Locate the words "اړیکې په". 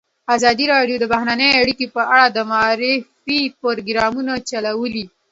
1.61-2.01